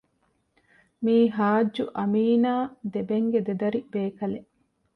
[1.03, 2.53] މީ ޙާއްޖު އަމީނާ
[2.93, 4.49] ދެބެންގެ ދެދަރި ބޭކަލެއް